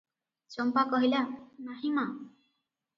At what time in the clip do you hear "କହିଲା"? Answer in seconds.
0.95-1.21